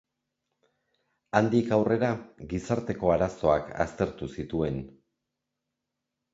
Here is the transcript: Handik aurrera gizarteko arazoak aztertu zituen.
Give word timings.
Handik 1.39 1.69
aurrera 1.77 2.09
gizarteko 2.55 3.13
arazoak 3.19 3.71
aztertu 3.87 4.33
zituen. 4.39 4.85